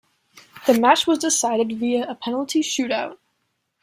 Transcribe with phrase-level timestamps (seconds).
[0.65, 3.19] The match was decided via a penalty shoot out.